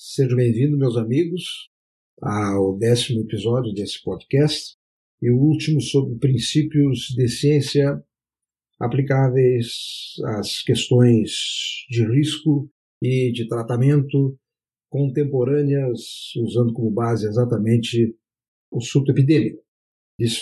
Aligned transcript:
Sejam 0.00 0.36
bem-vindos, 0.36 0.78
meus 0.78 0.96
amigos, 0.96 1.42
ao 2.22 2.78
décimo 2.78 3.22
episódio 3.22 3.74
desse 3.74 4.00
podcast 4.00 4.76
e 5.20 5.28
o 5.28 5.36
último 5.36 5.80
sobre 5.80 6.16
princípios 6.20 7.08
de 7.16 7.28
ciência 7.28 8.00
aplicáveis 8.78 10.14
às 10.24 10.62
questões 10.62 11.32
de 11.90 12.06
risco 12.06 12.70
e 13.02 13.32
de 13.32 13.48
tratamento 13.48 14.38
contemporâneas, 14.88 16.32
usando 16.36 16.72
como 16.72 16.92
base 16.92 17.26
exatamente 17.26 18.16
o 18.70 18.80
surto 18.80 19.10
epidêmico. 19.10 19.67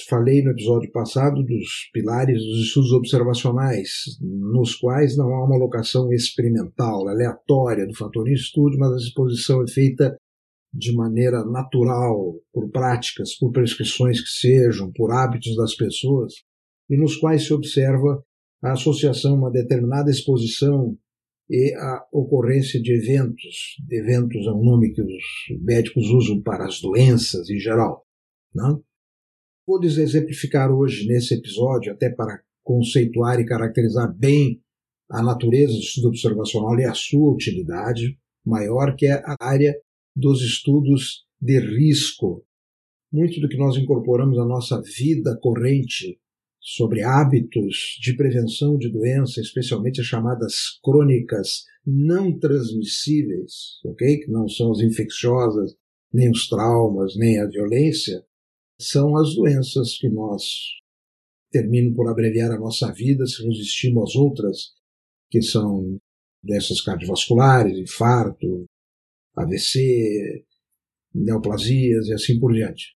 Falei 0.08 0.42
no 0.42 0.52
episódio 0.52 0.90
passado 0.90 1.42
dos 1.42 1.90
pilares 1.92 2.42
dos 2.42 2.60
estudos 2.60 2.92
observacionais, 2.92 3.90
nos 4.22 4.74
quais 4.74 5.18
não 5.18 5.34
há 5.34 5.44
uma 5.44 5.54
alocação 5.54 6.10
experimental, 6.10 7.06
aleatória 7.06 7.86
do 7.86 7.94
fator 7.94 8.24
de 8.24 8.32
estudo, 8.32 8.78
mas 8.78 8.92
a 8.92 8.96
exposição 8.96 9.62
é 9.62 9.68
feita 9.68 10.16
de 10.72 10.94
maneira 10.94 11.44
natural, 11.44 12.36
por 12.52 12.70
práticas, 12.70 13.34
por 13.34 13.52
prescrições 13.52 14.22
que 14.22 14.28
sejam, 14.28 14.90
por 14.92 15.12
hábitos 15.12 15.54
das 15.56 15.74
pessoas, 15.74 16.32
e 16.88 16.96
nos 16.96 17.16
quais 17.16 17.44
se 17.44 17.52
observa 17.52 18.22
a 18.62 18.72
associação 18.72 19.32
a 19.34 19.38
uma 19.38 19.50
determinada 19.50 20.10
exposição 20.10 20.96
e 21.50 21.74
a 21.74 22.02
ocorrência 22.10 22.80
de 22.80 22.94
eventos. 22.94 23.76
Eventos 23.90 24.46
é 24.46 24.50
um 24.50 24.64
nome 24.64 24.92
que 24.92 25.02
os 25.02 25.62
médicos 25.62 26.08
usam 26.08 26.40
para 26.42 26.64
as 26.64 26.80
doenças 26.80 27.50
em 27.50 27.58
geral. 27.58 28.06
Não? 28.54 28.82
Vou 29.66 29.80
lhes 29.80 29.98
exemplificar 29.98 30.70
hoje, 30.70 31.08
nesse 31.08 31.34
episódio, 31.34 31.92
até 31.92 32.08
para 32.08 32.40
conceituar 32.62 33.40
e 33.40 33.44
caracterizar 33.44 34.16
bem 34.16 34.62
a 35.10 35.20
natureza 35.20 35.72
do 35.72 35.80
estudo 35.80 36.08
observacional 36.08 36.78
e 36.78 36.84
a 36.84 36.94
sua 36.94 37.32
utilidade 37.32 38.16
maior, 38.44 38.94
que 38.94 39.06
é 39.06 39.14
a 39.14 39.36
área 39.40 39.76
dos 40.14 40.40
estudos 40.40 41.26
de 41.40 41.58
risco. 41.58 42.46
Muito 43.12 43.40
do 43.40 43.48
que 43.48 43.56
nós 43.56 43.76
incorporamos 43.76 44.38
à 44.38 44.44
nossa 44.44 44.80
vida 44.80 45.36
corrente 45.42 46.20
sobre 46.60 47.02
hábitos 47.02 47.98
de 48.00 48.16
prevenção 48.16 48.78
de 48.78 48.88
doença, 48.88 49.40
especialmente 49.40 50.00
as 50.00 50.06
chamadas 50.06 50.78
crônicas 50.80 51.64
não 51.84 52.38
transmissíveis, 52.38 53.80
ok? 53.84 54.18
Que 54.18 54.30
não 54.30 54.48
são 54.48 54.70
as 54.70 54.78
infecciosas, 54.78 55.74
nem 56.12 56.30
os 56.30 56.48
traumas, 56.48 57.16
nem 57.16 57.40
a 57.40 57.46
violência, 57.46 58.24
são 58.78 59.16
as 59.16 59.34
doenças 59.34 59.96
que 59.98 60.08
nós 60.08 60.42
terminam 61.50 61.94
por 61.94 62.08
abreviar 62.08 62.50
a 62.50 62.58
nossa 62.58 62.92
vida 62.92 63.26
se 63.26 63.42
resistimos 63.42 64.10
às 64.10 64.16
outras, 64.16 64.72
que 65.30 65.40
são 65.42 65.98
doenças 66.42 66.80
cardiovasculares, 66.80 67.78
infarto, 67.78 68.66
AVC, 69.34 70.44
neoplasias 71.14 72.08
e 72.08 72.12
assim 72.12 72.38
por 72.38 72.52
diante. 72.52 72.94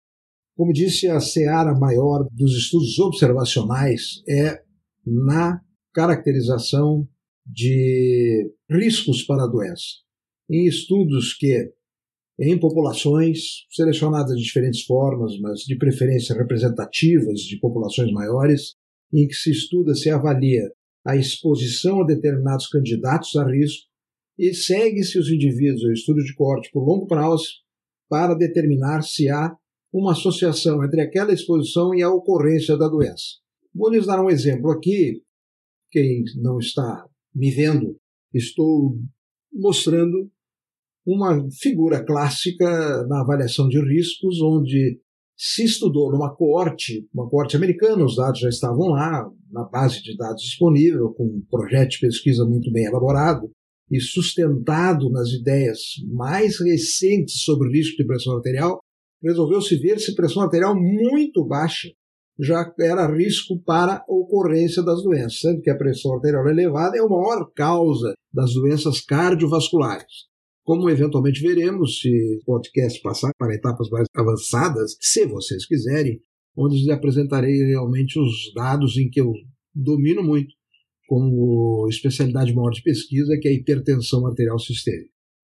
Como 0.57 0.73
disse, 0.73 1.09
a 1.09 1.21
seara 1.21 1.75
maior 1.75 2.29
dos 2.33 2.57
estudos 2.57 2.99
observacionais 2.99 4.23
é 4.29 4.63
na 5.07 5.61
caracterização 5.93 7.09
de 7.47 8.53
riscos 8.71 9.23
para 9.23 9.45
a 9.45 9.47
doença. 9.47 9.87
Em 10.49 10.67
estudos 10.67 11.35
que 11.35 11.73
em 12.41 12.59
populações 12.59 13.67
selecionadas 13.69 14.35
de 14.37 14.43
diferentes 14.43 14.83
formas, 14.83 15.39
mas 15.41 15.61
de 15.61 15.77
preferência 15.77 16.35
representativas 16.35 17.41
de 17.41 17.59
populações 17.59 18.11
maiores, 18.13 18.77
em 19.13 19.29
que 19.29 19.35
se 19.35 19.51
estuda, 19.51 19.95
se 19.95 20.09
avalia 20.09 20.63
a 21.05 21.17
exposição 21.17 22.01
a 22.01 22.07
determinados 22.07 22.67
candidatos 22.69 23.37
a 23.37 23.45
risco 23.45 23.89
e 24.39 24.55
segue-se 24.55 25.19
os 25.19 25.29
indivíduos 25.29 25.85
ao 25.85 25.93
estudo 25.93 26.23
de 26.23 26.35
corte 26.35 26.71
por 26.73 26.83
longo 26.83 27.07
prazo 27.07 27.45
para 28.09 28.35
determinar 28.35 29.03
se 29.03 29.29
há 29.29 29.55
uma 29.93 30.13
associação 30.13 30.83
entre 30.83 31.03
aquela 31.03 31.33
exposição 31.33 31.95
e 31.95 32.03
a 32.03 32.11
ocorrência 32.11 32.77
da 32.77 32.89
doença. 32.89 33.39
Vou 33.75 33.91
lhes 33.91 34.07
dar 34.07 34.23
um 34.25 34.31
exemplo 34.31 34.71
aqui. 34.71 35.23
Quem 35.91 36.25
não 36.37 36.59
está 36.59 37.05
me 37.35 37.51
vendo, 37.51 37.99
estou 38.33 38.97
mostrando 39.53 40.31
uma 41.13 41.49
figura 41.51 42.05
clássica 42.05 43.07
na 43.09 43.23
avaliação 43.23 43.69
de 43.69 43.81
riscos, 43.81 44.41
onde 44.41 45.01
se 45.37 45.65
estudou 45.65 46.13
numa 46.13 46.35
coorte, 46.35 47.09
uma 47.13 47.29
coorte 47.29 47.57
americana, 47.57 48.05
os 48.05 48.17
dados 48.17 48.41
já 48.41 48.49
estavam 48.49 48.91
lá, 48.91 49.29
na 49.51 49.65
base 49.65 50.03
de 50.03 50.17
dados 50.17 50.43
disponível, 50.43 51.13
com 51.15 51.25
um 51.25 51.43
projeto 51.51 51.93
de 51.93 52.01
pesquisa 52.01 52.45
muito 52.45 52.71
bem 52.71 52.85
elaborado 52.85 53.51
e 53.91 53.99
sustentado 54.01 55.11
nas 55.11 55.31
ideias 55.31 55.79
mais 56.13 56.61
recentes 56.61 57.43
sobre 57.43 57.73
risco 57.73 57.97
de 57.97 58.07
pressão 58.07 58.37
arterial, 58.37 58.79
resolveu-se 59.23 59.77
ver 59.77 59.99
se 59.99 60.15
pressão 60.15 60.43
arterial 60.43 60.77
muito 60.77 61.45
baixa 61.45 61.89
já 62.39 62.73
era 62.81 63.07
risco 63.07 63.61
para 63.61 64.03
ocorrência 64.09 64.83
das 64.83 65.03
doenças, 65.03 65.41
sendo 65.41 65.61
que 65.61 65.71
a 65.71 65.77
pressão 65.77 66.15
arterial 66.15 66.49
elevada 66.49 66.97
é 66.97 67.01
a 67.01 67.07
maior 67.07 67.51
causa 67.55 68.15
das 68.33 68.55
doenças 68.55 69.01
cardiovasculares. 69.03 70.30
Como 70.71 70.89
eventualmente 70.89 71.43
veremos, 71.43 71.99
se 71.99 72.09
o 72.09 72.45
podcast 72.45 73.03
passar 73.03 73.33
para 73.37 73.53
etapas 73.53 73.91
mais 73.91 74.07
avançadas, 74.15 74.97
se 75.01 75.27
vocês 75.27 75.67
quiserem, 75.67 76.21
onde 76.57 76.77
lhes 76.77 76.89
apresentarei 76.89 77.57
realmente 77.65 78.17
os 78.21 78.53
dados 78.55 78.97
em 78.97 79.11
que 79.11 79.21
eu 79.21 79.33
domino 79.75 80.23
muito, 80.23 80.55
como 81.09 81.89
especialidade 81.89 82.55
maior 82.55 82.71
de 82.71 82.85
pesquisa, 82.85 83.37
que 83.43 83.49
é 83.49 83.51
a 83.51 83.55
hipertensão 83.55 84.25
arterial 84.25 84.61
sistêmica. 84.61 85.11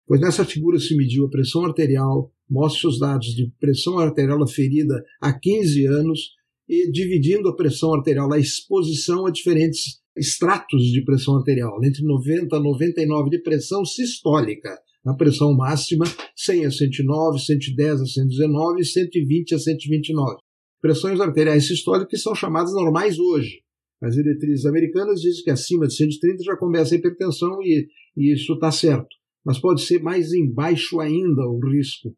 Pois 0.06 0.20
nessa 0.20 0.44
figura 0.44 0.78
se 0.80 0.94
mediu 0.98 1.28
a 1.28 1.30
pressão 1.30 1.64
arterial, 1.64 2.30
mostra 2.50 2.90
os 2.90 3.00
dados 3.00 3.28
de 3.28 3.50
pressão 3.58 3.98
arterial 3.98 4.44
aferida 4.44 5.02
há 5.22 5.32
15 5.32 5.86
anos 5.86 6.32
e 6.68 6.92
dividindo 6.92 7.48
a 7.48 7.56
pressão 7.56 7.94
arterial, 7.94 8.34
a 8.34 8.38
exposição 8.38 9.26
a 9.26 9.32
diferentes 9.32 10.02
estratos 10.18 10.84
de 10.92 11.06
pressão 11.06 11.38
arterial, 11.38 11.82
entre 11.86 12.04
90 12.04 12.54
a 12.54 12.60
99 12.60 13.30
de 13.30 13.42
pressão 13.42 13.86
sistólica, 13.86 14.78
a 15.06 15.14
pressão 15.14 15.56
máxima 15.56 16.06
100 16.36 16.66
a 16.66 16.72
109, 16.72 17.40
110 17.40 18.02
a 18.02 18.06
119 18.06 18.82
e 18.82 18.86
120 18.86 19.56
a 19.56 19.60
129. 19.60 20.38
Pressões 20.82 21.20
arteriais 21.20 21.68
sistólicas 21.68 22.22
são 22.22 22.34
chamadas 22.34 22.74
normais 22.74 23.20
hoje. 23.20 23.62
As 24.02 24.16
diretrizes 24.16 24.66
americanas 24.66 25.22
dizem 25.22 25.44
que 25.44 25.52
acima 25.52 25.88
de 25.88 25.96
130 25.96 26.44
já 26.44 26.58
começa 26.58 26.94
a 26.94 26.98
hipertensão 26.98 27.62
e, 27.62 27.88
e 28.18 28.34
isso 28.34 28.54
está 28.54 28.72
certo. 28.72 29.08
Mas 29.46 29.60
pode 29.60 29.82
ser 29.82 30.02
mais 30.02 30.34
embaixo 30.34 31.00
ainda 31.00 31.44
o 31.48 31.60
risco. 31.60 32.16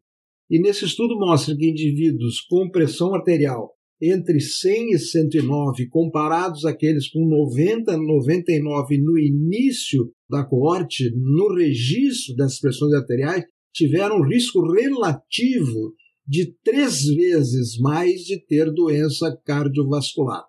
E 0.50 0.58
nesse 0.58 0.86
estudo 0.86 1.18
mostra 1.18 1.54
que 1.54 1.68
indivíduos 1.68 2.40
com 2.40 2.70
pressão 2.70 3.14
arterial 3.14 3.77
entre 4.00 4.40
100 4.40 4.92
e 4.92 4.98
109, 4.98 5.88
comparados 5.88 6.64
àqueles 6.64 7.08
com 7.08 7.26
90 7.26 7.92
e 7.92 7.96
99 7.96 8.98
no 8.98 9.18
início 9.18 10.12
da 10.30 10.44
coorte, 10.44 11.10
no 11.16 11.54
registro 11.54 12.36
das 12.36 12.60
pressões 12.60 12.92
arteriais, 12.94 13.44
tiveram 13.72 14.22
risco 14.22 14.60
relativo 14.72 15.94
de 16.26 16.54
três 16.62 17.04
vezes 17.04 17.78
mais 17.78 18.20
de 18.20 18.38
ter 18.44 18.72
doença 18.72 19.36
cardiovascular. 19.44 20.44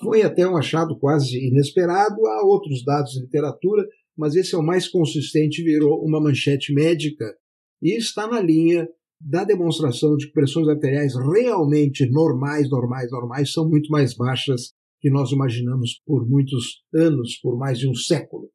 Foi 0.00 0.22
até 0.22 0.46
um 0.48 0.56
achado 0.56 0.98
quase 0.98 1.38
inesperado, 1.38 2.26
há 2.26 2.44
outros 2.44 2.84
dados 2.84 3.12
de 3.12 3.20
literatura, 3.20 3.84
mas 4.16 4.34
esse 4.34 4.54
é 4.54 4.58
o 4.58 4.62
mais 4.62 4.88
consistente, 4.88 5.62
virou 5.62 6.04
uma 6.04 6.20
manchete 6.20 6.72
médica 6.72 7.34
e 7.82 7.96
está 7.96 8.26
na 8.26 8.40
linha 8.40 8.88
da 9.24 9.42
demonstração 9.42 10.16
de 10.16 10.26
que 10.26 10.32
pressões 10.32 10.68
arteriais 10.68 11.14
realmente 11.16 12.06
normais, 12.10 12.68
normais, 12.68 13.10
normais, 13.10 13.52
são 13.52 13.66
muito 13.66 13.90
mais 13.90 14.14
baixas 14.14 14.74
que 15.00 15.08
nós 15.08 15.32
imaginamos 15.32 16.02
por 16.04 16.28
muitos 16.28 16.82
anos, 16.94 17.38
por 17.42 17.56
mais 17.58 17.78
de 17.78 17.88
um 17.88 17.94
século. 17.94 18.50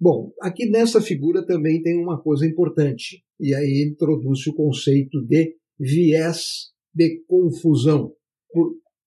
Bom, 0.00 0.32
aqui 0.40 0.66
nessa 0.70 1.02
figura 1.02 1.44
também 1.44 1.82
tem 1.82 2.02
uma 2.02 2.18
coisa 2.22 2.46
importante, 2.46 3.22
e 3.38 3.54
aí 3.54 3.86
introduz 3.90 4.46
o 4.46 4.54
conceito 4.54 5.20
de 5.26 5.56
viés 5.78 6.70
de 6.94 7.22
confusão, 7.26 8.12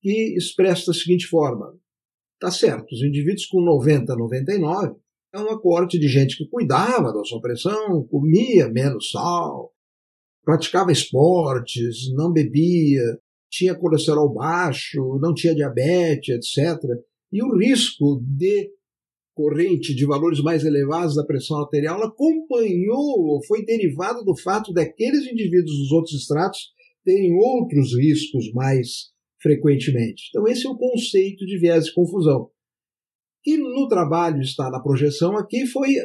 que 0.01 0.35
expressa 0.35 0.87
da 0.87 0.93
seguinte 0.93 1.25
forma: 1.25 1.73
tá 2.39 2.51
certo, 2.51 2.91
os 2.93 3.01
indivíduos 3.01 3.47
com 3.47 3.61
90, 3.61 4.15
99 4.15 4.95
é 5.33 5.39
uma 5.39 5.59
corte 5.59 5.97
de 5.97 6.07
gente 6.07 6.37
que 6.37 6.47
cuidava 6.47 7.13
da 7.13 7.23
sua 7.23 7.41
pressão, 7.41 8.05
comia 8.07 8.69
menos 8.69 9.09
sal, 9.11 9.73
praticava 10.43 10.91
esportes, 10.91 12.11
não 12.13 12.31
bebia, 12.31 13.19
tinha 13.49 13.75
colesterol 13.75 14.33
baixo, 14.33 15.19
não 15.21 15.33
tinha 15.33 15.53
diabetes, 15.53 16.57
etc. 16.57 16.79
E 17.31 17.43
o 17.43 17.57
risco 17.57 18.21
de 18.23 18.71
corrente 19.33 19.95
de 19.95 20.05
valores 20.05 20.41
mais 20.41 20.63
elevados 20.63 21.15
da 21.15 21.25
pressão 21.25 21.59
arterial 21.59 22.01
acompanhou 22.03 23.19
ou 23.27 23.45
foi 23.45 23.65
derivado 23.65 24.23
do 24.23 24.35
fato 24.35 24.73
daqueles 24.73 25.25
indivíduos 25.25 25.77
dos 25.77 25.91
outros 25.91 26.13
estratos 26.15 26.71
terem 27.03 27.33
outros 27.33 27.97
riscos 27.97 28.51
mais 28.53 29.11
frequentemente. 29.41 30.29
Então, 30.29 30.47
esse 30.47 30.67
é 30.67 30.69
o 30.69 30.77
conceito 30.77 31.45
de 31.45 31.57
viés 31.57 31.85
de 31.85 31.93
confusão. 31.93 32.49
Que 33.43 33.57
no 33.57 33.87
trabalho 33.87 34.41
está 34.41 34.69
na 34.69 34.79
projeção 34.79 35.35
aqui 35.35 35.65
foi 35.65 35.95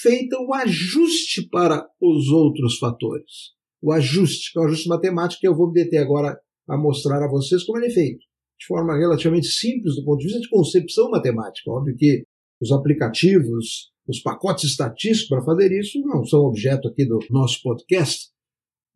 feita 0.00 0.38
o 0.40 0.54
ajuste 0.54 1.46
para 1.48 1.86
os 2.00 2.28
outros 2.28 2.78
fatores. 2.78 3.52
O 3.82 3.92
ajuste, 3.92 4.52
que 4.52 4.58
é 4.58 4.62
o 4.62 4.64
ajuste 4.66 4.88
matemático 4.88 5.40
que 5.40 5.48
eu 5.48 5.56
vou 5.56 5.66
me 5.66 5.74
deter 5.74 6.00
agora 6.00 6.38
a 6.68 6.78
mostrar 6.78 7.22
a 7.22 7.28
vocês 7.28 7.64
como 7.64 7.78
ele 7.78 7.86
é 7.86 7.90
feito. 7.90 8.20
De 8.58 8.66
forma 8.66 8.96
relativamente 8.96 9.48
simples 9.48 9.96
do 9.96 10.04
ponto 10.04 10.20
de 10.20 10.26
vista 10.26 10.40
de 10.40 10.48
concepção 10.48 11.10
matemática. 11.10 11.70
Óbvio 11.70 11.96
que 11.96 12.24
os 12.60 12.70
aplicativos, 12.70 13.90
os 14.06 14.20
pacotes 14.20 14.70
estatísticos 14.70 15.28
para 15.28 15.44
fazer 15.44 15.72
isso 15.72 16.00
não 16.02 16.24
são 16.24 16.40
objeto 16.40 16.86
aqui 16.86 17.04
do 17.04 17.18
nosso 17.28 17.60
podcast, 17.60 18.28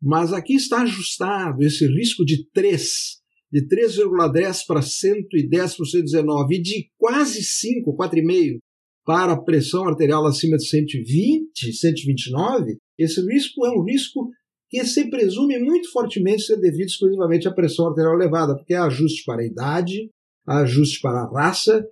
mas 0.01 0.31
aqui 0.31 0.53
está 0.53 0.83
ajustado 0.83 1.63
esse 1.63 1.85
risco 1.87 2.23
de 2.23 2.49
3, 2.51 3.17
de 3.51 3.67
3,10 3.67 4.65
para 4.65 4.81
110 4.81 5.75
por 5.75 5.85
119 5.85 6.55
e 6.55 6.61
de 6.61 6.89
quase 6.97 7.43
5, 7.43 7.95
4,5 7.97 8.59
para 9.05 9.33
a 9.33 9.41
pressão 9.41 9.87
arterial 9.87 10.25
acima 10.25 10.57
de 10.57 10.67
120, 10.67 11.73
129, 11.73 12.77
esse 12.97 13.21
risco 13.21 13.65
é 13.65 13.71
um 13.71 13.83
risco 13.83 14.29
que 14.69 14.83
se 14.85 15.09
presume 15.09 15.57
muito 15.59 15.91
fortemente 15.91 16.43
ser 16.43 16.57
devido 16.57 16.87
exclusivamente 16.87 17.47
à 17.47 17.51
pressão 17.53 17.87
arterial 17.87 18.15
elevada, 18.15 18.55
porque 18.55 18.73
há 18.73 18.85
ajuste 18.85 19.23
para 19.25 19.41
a 19.41 19.45
idade, 19.45 20.09
há 20.45 20.59
ajuste 20.59 20.99
para 21.01 21.21
a 21.21 21.29
raça, 21.31 21.85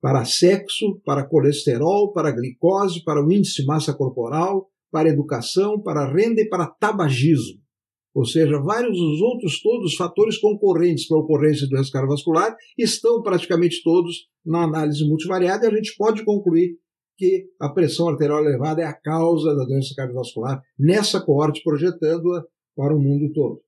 para 0.00 0.24
sexo, 0.24 1.00
para 1.04 1.26
colesterol, 1.26 2.12
para 2.12 2.30
glicose, 2.30 3.02
para 3.04 3.24
o 3.24 3.30
índice 3.30 3.62
de 3.62 3.66
massa 3.66 3.92
corporal, 3.92 4.68
para 4.90 5.08
educação, 5.08 5.80
para 5.80 6.10
renda 6.10 6.40
e 6.40 6.48
para 6.48 6.66
tabagismo. 6.66 7.60
Ou 8.14 8.24
seja, 8.24 8.58
vários 8.58 8.96
dos 8.96 9.20
outros 9.20 9.60
todos 9.60 9.94
fatores 9.94 10.38
concorrentes 10.38 11.06
para 11.06 11.18
a 11.18 11.20
ocorrência 11.20 11.66
do 11.66 11.70
doença 11.70 11.92
cardiovascular 11.92 12.56
estão 12.76 13.22
praticamente 13.22 13.82
todos 13.82 14.28
na 14.44 14.64
análise 14.64 15.04
multivariada 15.06 15.66
e 15.66 15.68
a 15.68 15.74
gente 15.74 15.94
pode 15.96 16.24
concluir 16.24 16.76
que 17.18 17.48
a 17.60 17.68
pressão 17.68 18.08
arterial 18.08 18.44
elevada 18.44 18.80
é 18.80 18.84
a 18.84 18.94
causa 18.94 19.54
da 19.54 19.64
doença 19.64 19.92
cardiovascular 19.96 20.62
nessa 20.78 21.20
coorte, 21.20 21.62
projetando-a 21.64 22.44
para 22.76 22.96
o 22.96 23.00
mundo 23.00 23.32
todo. 23.32 23.60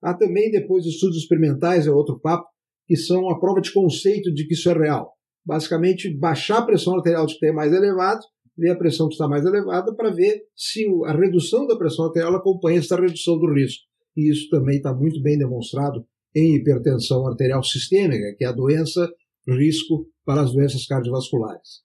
Há 0.00 0.14
também, 0.14 0.50
depois, 0.50 0.86
estudos 0.86 1.16
experimentais, 1.16 1.88
é 1.88 1.90
outro 1.90 2.20
papo, 2.20 2.46
que 2.86 2.96
são 2.96 3.28
a 3.30 3.40
prova 3.40 3.60
de 3.60 3.72
conceito 3.72 4.32
de 4.32 4.46
que 4.46 4.54
isso 4.54 4.70
é 4.70 4.74
real. 4.74 5.12
Basicamente, 5.44 6.14
baixar 6.16 6.58
a 6.58 6.66
pressão 6.66 6.94
arterial 6.94 7.26
de 7.26 7.34
que 7.34 7.40
tem 7.40 7.52
mais 7.52 7.72
elevado, 7.72 8.20
ver 8.56 8.70
a 8.70 8.76
pressão 8.76 9.08
que 9.08 9.14
está 9.14 9.26
mais 9.26 9.44
elevada, 9.44 9.92
para 9.96 10.10
ver 10.10 10.42
se 10.54 10.84
a 11.06 11.12
redução 11.12 11.66
da 11.66 11.76
pressão 11.76 12.04
arterial 12.04 12.36
acompanha 12.36 12.78
essa 12.78 12.96
redução 12.96 13.38
do 13.38 13.52
risco. 13.52 13.82
E 14.16 14.30
isso 14.30 14.48
também 14.50 14.76
está 14.76 14.94
muito 14.94 15.20
bem 15.20 15.36
demonstrado 15.36 16.06
em 16.36 16.54
hipertensão 16.54 17.26
arterial 17.26 17.64
sistêmica, 17.64 18.34
que 18.38 18.44
é 18.44 18.48
a 18.48 18.52
doença 18.52 19.10
risco 19.48 20.06
para 20.24 20.42
as 20.42 20.52
doenças 20.52 20.86
cardiovasculares. 20.86 21.82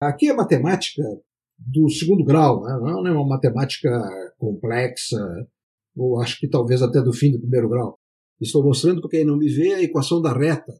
Aqui 0.00 0.28
é 0.28 0.34
matemática 0.34 1.02
do 1.58 1.88
segundo 1.88 2.22
grau, 2.22 2.62
né? 2.62 2.78
não 2.78 3.06
é 3.06 3.12
uma 3.12 3.26
matemática 3.26 3.90
complexa, 4.36 5.16
ou 5.96 6.20
acho 6.20 6.38
que 6.38 6.48
talvez 6.48 6.82
até 6.82 7.00
do 7.00 7.14
fim 7.14 7.32
do 7.32 7.40
primeiro 7.40 7.70
grau. 7.70 7.98
Estou 8.38 8.62
mostrando 8.62 9.00
para 9.00 9.08
quem 9.08 9.24
não 9.24 9.38
me 9.38 9.48
vê 9.48 9.72
a 9.72 9.82
equação 9.82 10.20
da 10.20 10.34
reta, 10.34 10.74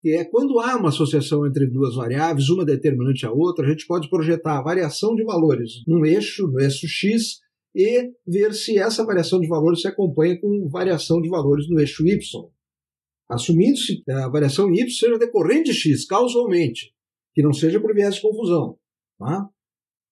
que 0.00 0.10
é 0.10 0.24
quando 0.24 0.60
há 0.60 0.76
uma 0.76 0.90
associação 0.90 1.44
entre 1.44 1.66
duas 1.66 1.96
variáveis, 1.96 2.48
uma 2.50 2.64
determinante 2.64 3.26
à 3.26 3.32
outra, 3.32 3.66
a 3.66 3.68
gente 3.68 3.84
pode 3.84 4.08
projetar 4.08 4.58
a 4.58 4.62
variação 4.62 5.16
de 5.16 5.24
valores 5.24 5.82
num 5.88 6.06
eixo, 6.06 6.46
no 6.46 6.60
eixo 6.60 6.86
x, 6.86 7.40
e 7.74 8.12
ver 8.24 8.54
se 8.54 8.78
essa 8.78 9.04
variação 9.04 9.40
de 9.40 9.48
valores 9.48 9.80
se 9.80 9.88
acompanha 9.88 10.40
com 10.40 10.68
variação 10.68 11.20
de 11.20 11.28
valores 11.28 11.68
no 11.68 11.80
eixo 11.80 12.06
y. 12.06 12.16
Assumindo-se 13.28 14.04
a 14.08 14.28
variação 14.28 14.72
y 14.72 14.88
seja 14.88 15.18
decorrente 15.18 15.72
de 15.72 15.76
x, 15.76 16.04
causalmente 16.06 16.91
que 17.34 17.42
não 17.42 17.52
seja 17.52 17.80
por 17.80 17.94
viés 17.94 18.16
de 18.16 18.22
confusão. 18.22 18.76
Tá? 19.18 19.48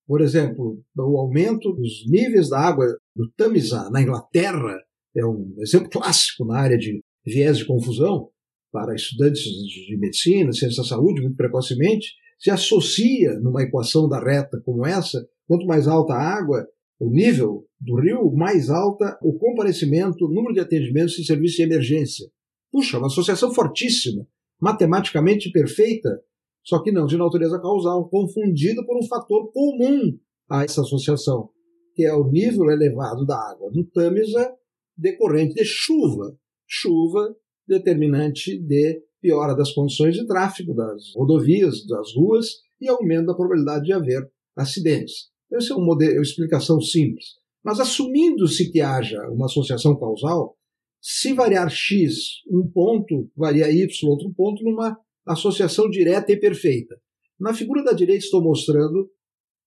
Por 0.07 0.21
exemplo, 0.21 0.83
o 0.97 1.19
aumento 1.19 1.73
dos 1.73 2.05
níveis 2.09 2.49
da 2.49 2.59
água 2.59 2.87
do 3.15 3.31
Tamisa 3.37 3.89
na 3.91 4.03
Inglaterra 4.03 4.77
é 5.17 5.25
um 5.25 5.55
exemplo 5.59 5.91
clássico 5.91 6.45
na 6.45 6.59
área 6.59 6.79
de 6.79 7.01
viés 7.25 7.59
de 7.59 7.67
confusão 7.67 8.31
para 8.73 8.95
estudantes 8.95 9.43
de 9.43 9.97
medicina, 9.99 10.53
ciência 10.53 10.83
da 10.83 10.89
saúde, 10.89 11.21
muito 11.21 11.37
precocemente, 11.37 12.15
se 12.39 12.51
associa 12.51 13.39
numa 13.41 13.63
equação 13.63 14.09
da 14.09 14.19
reta 14.19 14.61
como 14.65 14.87
essa, 14.87 15.27
quanto 15.47 15.67
mais 15.67 15.87
alta 15.87 16.15
a 16.15 16.39
água, 16.39 16.67
o 16.99 17.11
nível 17.11 17.67
do 17.81 18.01
rio, 18.01 18.33
mais 18.33 18.71
alta 18.71 19.19
o 19.23 19.33
comparecimento, 19.39 20.27
o 20.27 20.33
número 20.33 20.55
de 20.55 20.61
atendimentos 20.61 21.19
em 21.19 21.25
serviço 21.25 21.57
de 21.57 21.63
emergência. 21.63 22.27
Puxa, 22.71 22.99
uma 22.99 23.09
associação 23.09 23.53
fortíssima, 23.53 24.27
matematicamente 24.61 25.51
perfeita, 25.51 26.21
só 26.65 26.83
que 26.83 26.93
não 26.93 27.07
de 27.07 27.17
natureza 27.17 27.61
causal, 27.61 28.09
confundida 28.09 28.85
por 28.85 28.99
um 28.99 29.07
fator 29.07 29.51
comum 29.53 30.19
a 30.49 30.65
essa 30.65 30.83
associação, 30.83 31.51
que 31.95 32.05
é 32.05 32.15
o 32.15 32.29
nível 32.29 32.71
elevado 32.71 33.25
da 33.25 33.37
água 33.37 33.71
no 33.73 33.85
Tamisa 33.85 34.55
decorrente 34.97 35.55
de 35.55 35.65
chuva. 35.65 36.37
Chuva 36.67 37.35
determinante 37.67 38.59
de 38.59 39.03
piora 39.21 39.55
das 39.55 39.73
condições 39.73 40.15
de 40.15 40.27
tráfego 40.27 40.75
das 40.75 41.13
rodovias, 41.15 41.87
das 41.87 42.15
ruas 42.15 42.47
e 42.81 42.89
aumento 42.89 43.27
da 43.27 43.35
probabilidade 43.35 43.85
de 43.85 43.93
haver 43.93 44.31
acidentes. 44.57 45.31
Essa 45.53 45.73
é 45.73 45.77
uma 45.77 45.97
explicação 46.21 46.81
simples. 46.81 47.41
Mas 47.63 47.81
assumindo-se 47.81 48.71
que 48.71 48.81
haja 48.81 49.21
uma 49.31 49.47
associação 49.47 49.99
causal, 49.99 50.57
se 51.01 51.33
variar 51.33 51.69
x 51.69 52.43
um 52.51 52.67
ponto, 52.71 53.31
varia 53.37 53.71
y 53.71 53.87
outro 54.09 54.33
ponto 54.35 54.63
numa 54.63 54.97
associação 55.33 55.89
direta 55.89 56.33
e 56.33 56.37
perfeita. 56.39 56.97
Na 57.39 57.55
figura 57.55 57.83
da 57.83 57.93
direita 57.93 58.25
estou 58.25 58.43
mostrando 58.43 59.11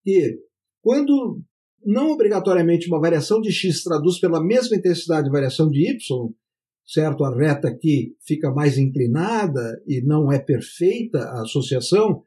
que 0.04 0.40
quando 0.82 1.42
não 1.86 2.12
obrigatoriamente 2.12 2.88
uma 2.88 3.00
variação 3.00 3.42
de 3.42 3.52
x 3.52 3.84
traduz 3.84 4.20
pela 4.20 4.44
mesma 4.44 4.76
intensidade 4.76 5.26
de 5.26 5.32
variação 5.32 5.70
de 5.70 5.90
y, 5.90 5.98
certo? 6.86 7.24
A 7.24 7.36
reta 7.36 7.68
aqui 7.70 8.16
fica 8.26 8.52
mais 8.52 8.78
inclinada 8.78 9.82
e 9.88 10.02
não 10.02 10.32
é 10.32 10.40
perfeita 10.40 11.20
a 11.20 11.42
associação, 11.42 12.22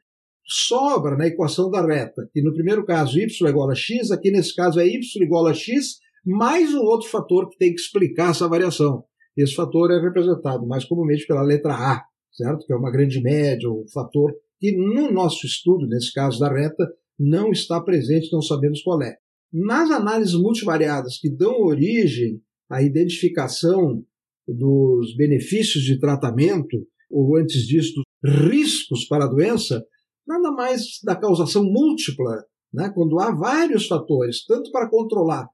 sobra 0.44 1.16
na 1.16 1.26
equação 1.26 1.70
da 1.70 1.84
reta, 1.84 2.28
que 2.32 2.42
no 2.42 2.52
primeiro 2.52 2.84
caso 2.84 3.18
y 3.18 3.46
é 3.46 3.50
igual 3.50 3.70
a 3.70 3.74
x, 3.74 4.10
aqui 4.10 4.30
nesse 4.30 4.54
caso 4.54 4.78
é 4.80 4.86
y 4.86 5.00
igual 5.22 5.46
a 5.46 5.54
x, 5.54 5.98
mais 6.24 6.72
um 6.74 6.80
outro 6.80 7.08
fator 7.08 7.48
que 7.48 7.58
tem 7.58 7.74
que 7.74 7.80
explicar 7.80 8.30
essa 8.30 8.48
variação. 8.48 9.04
Esse 9.36 9.54
fator 9.54 9.90
é 9.90 10.00
representado 10.00 10.66
mais 10.66 10.84
comumente 10.84 11.26
pela 11.26 11.42
letra 11.42 11.74
A, 11.74 12.04
certo? 12.36 12.66
Que 12.66 12.72
é 12.72 12.76
uma 12.76 12.90
grande 12.90 13.20
média, 13.20 13.70
um 13.70 13.86
fator 13.92 14.32
que 14.60 14.72
no 14.76 15.10
nosso 15.10 15.46
estudo, 15.46 15.86
nesse 15.86 16.12
caso 16.12 16.38
da 16.38 16.52
reta, 16.52 16.86
não 17.18 17.50
está 17.50 17.80
presente, 17.80 18.32
não 18.32 18.42
sabemos 18.42 18.82
qual 18.82 19.02
é. 19.02 19.16
Nas 19.52 19.90
análises 19.90 20.34
multivariadas 20.34 21.18
que 21.18 21.30
dão 21.30 21.62
origem 21.62 22.40
à 22.70 22.82
identificação 22.82 24.04
dos 24.46 25.16
benefícios 25.16 25.84
de 25.84 25.98
tratamento, 25.98 26.86
ou 27.10 27.36
antes 27.36 27.66
disso, 27.66 28.02
riscos 28.24 29.06
para 29.06 29.24
a 29.24 29.28
doença, 29.28 29.84
nada 30.26 30.50
mais 30.52 31.00
da 31.04 31.16
causação 31.16 31.64
múltipla, 31.64 32.44
né? 32.72 32.90
quando 32.94 33.18
há 33.20 33.34
vários 33.34 33.86
fatores, 33.86 34.44
tanto 34.44 34.70
para 34.70 34.88
controlar 34.88 35.48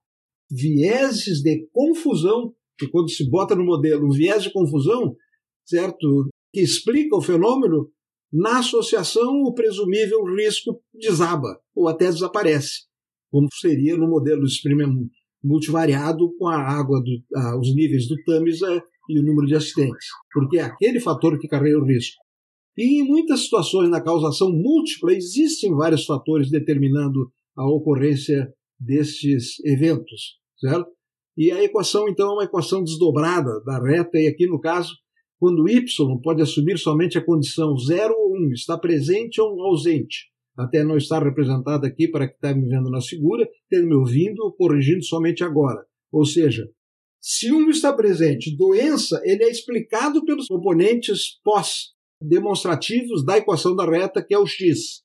vieses 0.51 1.41
de 1.43 1.67
confusão, 1.73 2.53
que 2.79 2.89
quando 2.89 3.11
se 3.11 3.29
bota 3.29 3.55
no 3.55 3.65
modelo 3.65 4.07
um 4.07 4.11
viés 4.11 4.43
de 4.43 4.53
confusão, 4.53 5.15
certo? 5.65 6.29
Que 6.53 6.61
explica 6.61 7.17
o 7.17 7.23
fenômeno, 7.23 7.91
na 8.33 8.59
associação 8.59 9.43
o 9.43 9.53
presumível 9.55 10.25
risco 10.37 10.83
desaba 10.95 11.59
ou 11.75 11.89
até 11.89 12.07
desaparece, 12.07 12.87
como 13.31 13.49
seria 13.61 13.97
no 13.97 14.09
modelo 14.09 14.45
de 14.45 14.53
experimento 14.53 14.93
multivariado 15.43 16.33
com 16.39 16.47
a 16.47 16.57
água, 16.57 17.03
do, 17.03 17.59
os 17.59 17.75
níveis 17.75 18.07
do 18.07 18.17
Tamisa 18.25 18.83
e 19.09 19.19
o 19.19 19.23
número 19.23 19.47
de 19.47 19.57
acidentes, 19.57 20.07
porque 20.33 20.59
é 20.59 20.63
aquele 20.63 21.01
fator 21.01 21.39
que 21.39 21.49
carrega 21.49 21.79
o 21.79 21.85
risco. 21.85 22.23
E 22.77 23.01
em 23.01 23.05
muitas 23.05 23.41
situações 23.41 23.91
na 23.91 24.01
causação 24.01 24.51
múltipla 24.51 25.13
existem 25.13 25.75
vários 25.75 26.07
fatores 26.07 26.51
determinando 26.51 27.31
a 27.57 27.69
ocorrência 27.69 28.51
destes 28.81 29.57
eventos, 29.65 30.39
certo? 30.59 30.89
E 31.37 31.51
a 31.51 31.63
equação 31.63 32.09
então 32.09 32.31
é 32.31 32.33
uma 32.35 32.45
equação 32.45 32.83
desdobrada 32.83 33.63
da 33.65 33.79
reta 33.83 34.19
e 34.19 34.29
aqui 34.29 34.47
no 34.47 34.61
caso 34.61 34.95
quando 35.43 35.69
y 35.69 35.85
pode 36.23 36.41
assumir 36.41 36.79
somente 36.79 37.19
a 37.19 37.25
condição 37.25 37.77
0 37.77 38.15
ou 38.17 38.37
1, 38.37 38.53
está 38.53 38.79
presente 38.79 39.41
ou 39.41 39.61
ausente, 39.61 40.31
até 40.57 40.85
não 40.85 40.97
estar 40.97 41.21
representado 41.21 41.85
aqui 41.85 42.07
para 42.07 42.29
que 42.29 42.35
está 42.35 42.55
me 42.55 42.69
vendo 42.69 42.89
na 42.89 43.01
figura, 43.01 43.51
ter 43.69 43.85
me 43.85 43.93
ouvindo, 43.93 44.53
corrigindo 44.53 45.03
somente 45.03 45.43
agora. 45.43 45.85
Ou 46.13 46.25
seja, 46.25 46.71
se 47.21 47.53
1 47.53 47.71
está 47.71 47.93
presente, 47.93 48.57
doença, 48.57 49.21
ele 49.25 49.43
é 49.43 49.51
explicado 49.51 50.25
pelos 50.25 50.47
componentes 50.47 51.41
pós-demonstrativos 51.43 53.25
da 53.25 53.37
equação 53.39 53.75
da 53.75 53.85
reta, 53.85 54.23
que 54.23 54.33
é 54.33 54.39
o 54.39 54.47
x. 54.47 55.03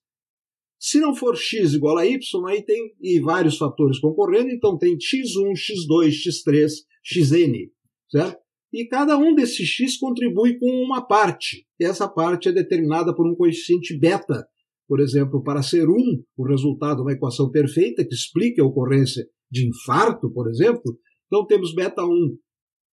Se 0.79 0.99
não 0.99 1.15
for 1.15 1.35
x 1.35 1.73
igual 1.73 1.97
a 1.97 2.05
y, 2.05 2.19
aí 2.47 2.61
tem 2.61 2.93
e 3.01 3.19
vários 3.19 3.57
fatores 3.57 3.97
concorrendo, 3.97 4.51
então 4.51 4.77
tem 4.77 4.95
x1, 4.97 5.53
x2, 5.53 6.11
x3, 6.11 6.69
xn, 7.03 7.71
certo? 8.11 8.46
E 8.77 8.85
cada 8.85 9.17
um 9.17 9.33
desses 9.33 9.67
x 9.67 9.97
contribui 9.97 10.59
com 10.59 10.69
uma 10.85 11.01
parte. 11.01 11.65
E 11.79 11.83
essa 11.83 12.07
parte 12.07 12.49
é 12.49 12.51
determinada 12.51 13.11
por 13.11 13.27
um 13.27 13.33
coeficiente 13.33 13.97
beta, 13.97 14.47
por 14.87 14.99
exemplo, 14.99 15.41
para 15.41 15.63
ser 15.63 15.89
um, 15.89 16.23
o 16.37 16.47
resultado 16.47 16.97
de 16.97 17.01
uma 17.01 17.13
equação 17.13 17.49
perfeita 17.49 18.05
que 18.05 18.13
explique 18.13 18.61
a 18.61 18.63
ocorrência 18.63 19.27
de 19.49 19.67
infarto, 19.67 20.31
por 20.31 20.47
exemplo, 20.47 20.95
então 21.25 21.43
temos 21.47 21.73
beta 21.73 22.05
1. 22.05 22.37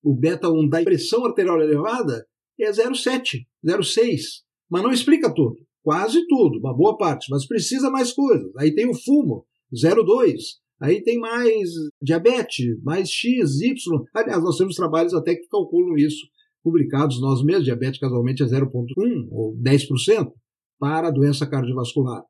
O 0.03 0.15
beta 0.15 0.51
1 0.51 0.69
da 0.69 0.83
pressão 0.83 1.25
arterial 1.25 1.59
elevada 1.63 2.27
é 2.61 2.71
0,7, 2.71 3.47
0,6, 3.67 4.21
mas 4.71 4.83
não 4.83 4.93
explica 4.93 5.35
tudo. 5.35 5.57
Quase 5.83 6.27
tudo, 6.27 6.59
uma 6.59 6.77
boa 6.77 6.99
parte, 6.99 7.29
mas 7.31 7.47
precisa 7.47 7.89
mais 7.89 8.13
coisas. 8.13 8.55
Aí 8.59 8.75
tem 8.75 8.87
o 8.87 8.95
fumo, 8.95 9.47
0,2. 9.75 10.60
Aí 10.81 11.03
tem 11.03 11.19
mais 11.19 11.69
diabetes, 12.01 12.83
mais 12.83 13.11
X, 13.11 13.61
Y. 13.61 13.75
Aliás, 14.15 14.43
nós 14.43 14.57
temos 14.57 14.75
trabalhos 14.75 15.13
até 15.13 15.35
que 15.35 15.47
calculam 15.49 15.97
isso, 15.97 16.27
publicados 16.63 17.21
nós 17.21 17.45
mesmos. 17.45 17.65
Diabetes 17.65 18.01
casualmente 18.01 18.43
é 18.43 18.47
0,1 18.47 19.29
ou 19.31 19.55
10% 19.57 20.33
para 20.79 21.09
a 21.09 21.11
doença 21.11 21.47
cardiovascular. 21.47 22.25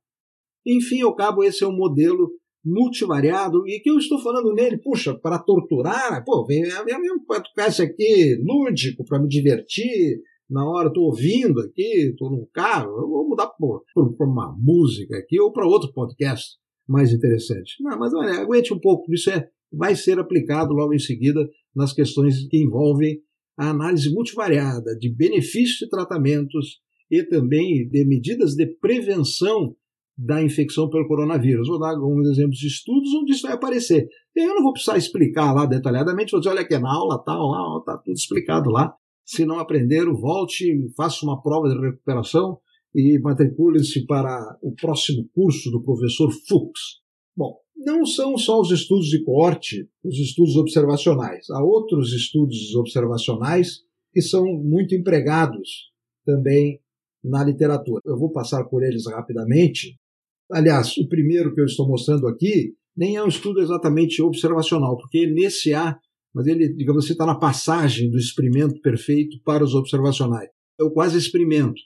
Enfim, 0.67 1.03
ao 1.03 1.15
cabo, 1.15 1.45
esse 1.45 1.63
é 1.63 1.67
um 1.67 1.77
modelo 1.77 2.31
multivariado 2.65 3.67
e 3.67 3.81
que 3.81 3.91
eu 3.91 3.97
estou 3.97 4.19
falando 4.19 4.53
nele, 4.53 4.79
puxa, 4.79 5.15
para 5.15 5.39
torturar, 5.39 6.23
pô, 6.25 6.45
vem 6.45 6.63
minha 6.85 7.25
podcast 7.27 7.81
aqui 7.81 8.37
lúdico 8.45 9.05
para 9.05 9.19
me 9.19 9.29
divertir, 9.29 10.21
na 10.49 10.69
hora 10.69 10.89
estou 10.89 11.05
ouvindo 11.05 11.61
aqui, 11.61 12.11
estou 12.11 12.31
num 12.31 12.47
carro, 12.53 12.91
eu 13.01 13.09
vou 13.09 13.29
mudar 13.29 13.47
para 13.47 14.27
uma 14.27 14.55
música 14.59 15.17
aqui 15.17 15.41
ou 15.41 15.53
para 15.53 15.67
outro 15.67 15.91
podcast 15.93 16.59
mais 16.91 17.13
interessante. 17.13 17.77
Não, 17.81 17.99
mas 17.99 18.13
olha, 18.13 18.41
aguente 18.41 18.75
um 18.75 18.79
pouco, 18.79 19.15
isso 19.15 19.31
é, 19.31 19.49
vai 19.73 19.95
ser 19.95 20.19
aplicado 20.19 20.75
logo 20.75 20.93
em 20.93 20.99
seguida 20.99 21.49
nas 21.75 21.93
questões 21.93 22.47
que 22.49 22.59
envolvem 22.59 23.21
a 23.57 23.71
análise 23.71 24.13
multivariada 24.13 24.97
de 24.99 25.09
benefícios 25.09 25.79
de 25.79 25.89
tratamentos 25.89 26.81
e 27.11 27.23
também 27.23 27.89
de 27.89 28.05
medidas 28.05 28.55
de 28.55 28.67
prevenção 28.67 29.75
da 30.19 30.43
infecção 30.43 30.91
pelo 30.91 31.07
coronavírus. 31.07 31.69
Vou 31.69 31.79
dar 31.79 31.91
alguns 31.91 32.29
exemplos 32.29 32.59
de 32.59 32.67
estudos 32.67 33.15
onde 33.15 33.33
isso 33.33 33.43
vai 33.43 33.53
aparecer. 33.53 34.09
Eu 34.35 34.55
não 34.55 34.63
vou 34.63 34.73
precisar 34.73 34.99
explicar 34.99 35.53
lá 35.53 35.67
detalhadamente, 35.67 36.33
vou 36.33 36.41
dizer, 36.41 36.51
olha 36.51 36.63
aqui 36.63 36.79
na 36.79 36.93
aula, 36.93 37.23
tal, 37.25 37.49
lá, 37.49 37.79
está 37.79 37.97
tudo 37.99 38.17
explicado 38.17 38.71
lá. 38.71 38.93
Se 39.25 39.45
não 39.45 39.59
aprenderam, 39.59 40.15
volte, 40.15 40.91
faça 40.97 41.25
uma 41.25 41.41
prova 41.41 41.69
de 41.69 41.81
recuperação 41.81 42.59
e 42.95 43.19
matricule-se 43.19 44.05
para 44.07 44.59
o 44.63 44.75
próximo 44.75 45.29
curso 45.35 45.71
do 45.71 45.83
professor 45.83 46.31
Fuchs. 46.49 47.01
Bom, 47.37 47.57
não 47.77 48.05
são 48.05 48.37
só 48.37 48.61
os 48.61 48.71
estudos 48.71 49.07
de 49.07 49.23
coorte, 49.25 49.89
os 50.05 50.19
estudos 50.19 50.57
observacionais. 50.57 51.49
Há 51.51 51.63
outros 51.63 52.13
estudos 52.13 52.75
observacionais 52.75 53.81
que 54.13 54.21
são 54.21 54.45
muito 54.45 54.95
empregados 54.95 55.91
também 56.25 56.81
na 57.23 57.45
literatura. 57.45 58.03
Eu 58.05 58.19
vou 58.19 58.31
passar 58.31 58.65
por 58.65 58.83
eles 58.83 59.07
rapidamente. 59.07 59.97
Aliás, 60.51 60.97
o 60.97 61.09
primeiro 61.09 61.55
que 61.55 61.61
eu 61.61 61.67
estou 61.67 61.89
mostrando 61.89 62.27
aqui 62.27 62.75
nem 62.97 63.17
é 63.17 63.25
um 63.25 63.29
estudo 63.29 63.61
exatamente 63.61 64.21
observacional, 64.21 64.97
porque 64.97 65.27
nesse 65.27 65.73
há, 65.73 65.97
mas 66.35 66.47
ele, 66.47 66.75
digamos 66.75 67.05
assim, 67.05 67.13
está 67.13 67.25
na 67.25 67.39
passagem 67.39 68.11
do 68.11 68.19
experimento 68.19 68.81
perfeito 68.81 69.41
para 69.45 69.65
os 69.65 69.75
observacionais. 69.75 70.51
É 70.79 70.85
o 70.85 70.91
quase 70.91 71.17
experimento. 71.17 71.81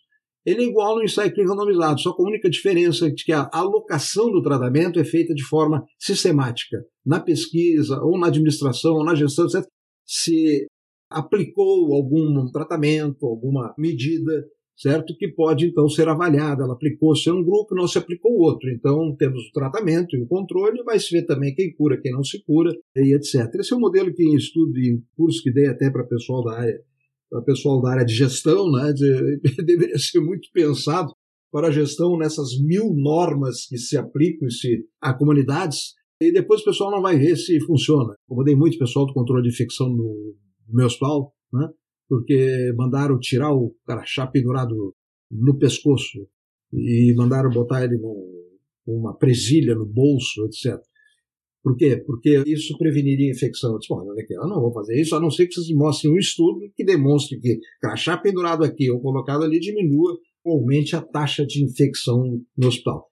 Ele 0.44 0.62
é 0.62 0.66
igual 0.66 0.96
no 0.96 1.04
ensaio 1.04 1.32
clínico 1.32 1.54
randomizado, 1.54 2.00
só 2.00 2.12
com 2.12 2.24
a 2.24 2.28
única 2.28 2.50
diferença 2.50 3.10
de 3.10 3.24
que 3.24 3.32
a 3.32 3.48
alocação 3.52 4.30
do 4.30 4.42
tratamento 4.42 5.00
é 5.00 5.04
feita 5.04 5.34
de 5.34 5.42
forma 5.42 5.84
sistemática. 5.98 6.84
Na 7.04 7.18
pesquisa, 7.18 7.98
ou 8.02 8.18
na 8.18 8.26
administração, 8.26 8.94
ou 8.94 9.04
na 9.04 9.14
gestão, 9.14 9.46
etc., 9.46 9.64
se 10.06 10.66
aplicou 11.10 11.94
algum 11.94 12.50
tratamento, 12.50 13.24
alguma 13.24 13.74
medida, 13.78 14.44
certo? 14.76 15.16
Que 15.16 15.28
pode 15.28 15.66
então 15.66 15.88
ser 15.88 16.08
avaliada. 16.08 16.64
Ela 16.64 16.74
aplicou-se 16.74 17.30
um 17.30 17.42
grupo, 17.42 17.74
não 17.74 17.88
se 17.88 17.96
aplicou 17.96 18.32
o 18.32 18.42
outro. 18.42 18.70
Então 18.70 19.14
temos 19.16 19.46
o 19.48 19.52
tratamento 19.52 20.14
e 20.14 20.22
o 20.22 20.26
controle, 20.26 20.82
vai 20.82 20.98
se 20.98 21.10
ver 21.10 21.24
também 21.24 21.54
quem 21.54 21.74
cura, 21.74 22.00
quem 22.00 22.12
não 22.12 22.24
se 22.24 22.42
cura, 22.44 22.70
e 22.96 23.14
etc. 23.14 23.48
Esse 23.54 23.72
é 23.72 23.76
um 23.76 23.80
modelo 23.80 24.12
que 24.12 24.22
em 24.22 24.34
estudo 24.34 24.76
e 24.78 25.00
curso 25.16 25.42
que 25.42 25.52
dei 25.52 25.68
até 25.68 25.90
para 25.90 26.04
pessoal 26.04 26.44
da 26.44 26.58
área 26.58 26.74
o 26.74 26.93
pessoal 27.42 27.80
da 27.80 27.90
área 27.92 28.04
de 28.04 28.14
gestão, 28.14 28.70
né, 28.70 28.92
de, 28.92 29.40
deveria 29.64 29.98
ser 29.98 30.20
muito 30.20 30.48
pensado 30.52 31.12
para 31.50 31.68
a 31.68 31.70
gestão 31.70 32.18
nessas 32.18 32.58
mil 32.60 32.92
normas 32.94 33.66
que 33.66 33.78
se 33.78 33.96
aplicam 33.96 34.48
-se 34.48 34.84
a 35.00 35.14
comunidades, 35.14 35.94
e 36.20 36.32
depois 36.32 36.60
o 36.60 36.64
pessoal 36.64 36.90
não 36.90 37.02
vai 37.02 37.18
ver 37.18 37.36
se 37.36 37.60
funciona. 37.60 38.14
Acomodei 38.26 38.56
muito 38.56 38.78
pessoal 38.78 39.06
do 39.06 39.12
controle 39.12 39.42
de 39.42 39.48
infecção 39.48 39.88
no, 39.88 40.34
no 40.68 40.74
meu 40.74 40.86
hospital, 40.86 41.32
né, 41.52 41.68
porque 42.08 42.72
mandaram 42.76 43.18
tirar 43.18 43.52
o 43.52 43.74
crachá 43.86 44.26
pendurado 44.26 44.94
no 45.30 45.58
pescoço 45.58 46.26
e 46.72 47.14
mandaram 47.16 47.50
botar 47.50 47.84
ele 47.84 47.98
numa 48.86 49.16
presilha 49.16 49.74
no 49.74 49.86
bolso, 49.86 50.44
etc. 50.46 50.80
Por 51.64 51.74
quê? 51.78 51.96
Porque 51.96 52.42
isso 52.46 52.76
preveniria 52.76 53.30
infecção. 53.30 53.72
Eu 53.72 53.78
disse, 53.78 53.88
bom, 53.88 54.04
eu 54.04 54.46
não 54.46 54.60
vou 54.60 54.70
fazer 54.70 55.00
isso, 55.00 55.16
a 55.16 55.20
não 55.20 55.30
ser 55.30 55.46
que 55.46 55.54
vocês 55.54 55.74
mostrem 55.74 56.12
um 56.12 56.18
estudo 56.18 56.60
que 56.76 56.84
demonstre 56.84 57.40
que 57.40 57.58
crachá 57.80 58.18
pendurado 58.18 58.62
aqui 58.62 58.90
ou 58.90 59.00
colocado 59.00 59.44
ali 59.44 59.58
diminua 59.58 60.14
ou 60.44 60.60
aumente 60.60 60.94
a 60.94 61.00
taxa 61.00 61.46
de 61.46 61.64
infecção 61.64 62.38
no 62.54 62.68
hospital. 62.68 63.08